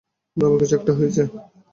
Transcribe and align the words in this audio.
বাবার 0.37 0.59
কিছু 0.61 0.73
একটা 0.77 0.91
হয়েছে। 0.97 1.21